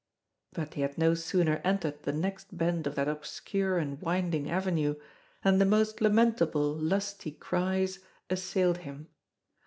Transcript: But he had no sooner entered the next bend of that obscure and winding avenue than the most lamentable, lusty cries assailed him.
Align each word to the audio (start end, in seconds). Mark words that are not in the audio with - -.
But 0.53 0.73
he 0.73 0.81
had 0.81 0.97
no 0.97 1.13
sooner 1.13 1.61
entered 1.63 2.01
the 2.01 2.11
next 2.11 2.57
bend 2.57 2.87
of 2.87 2.95
that 2.95 3.07
obscure 3.07 3.77
and 3.77 4.01
winding 4.01 4.49
avenue 4.49 4.95
than 5.43 5.59
the 5.59 5.63
most 5.65 6.01
lamentable, 6.01 6.73
lusty 6.73 7.29
cries 7.29 7.99
assailed 8.27 8.77
him. 8.79 9.09